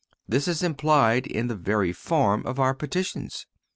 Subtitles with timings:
[0.27, 3.45] This is implied in the very form of our petitions.